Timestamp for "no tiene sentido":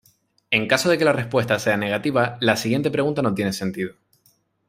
3.21-3.93